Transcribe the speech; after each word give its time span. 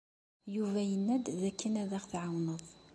Yuba 0.55 0.81
yenna-d 0.91 1.25
dakken 1.41 1.73
ad 1.81 1.91
aɣ-tɛawneḍ. 1.97 2.61